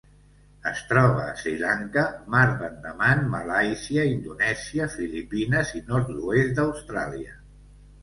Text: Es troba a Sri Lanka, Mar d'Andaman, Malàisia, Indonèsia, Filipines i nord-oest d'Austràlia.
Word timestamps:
Es 0.69 0.79
troba 0.91 1.19
a 1.25 1.35
Sri 1.41 1.53
Lanka, 1.63 2.05
Mar 2.37 2.47
d'Andaman, 2.63 3.23
Malàisia, 3.35 4.09
Indonèsia, 4.17 4.91
Filipines 4.99 5.79
i 5.83 5.87
nord-oest 5.95 6.61
d'Austràlia. 6.61 7.43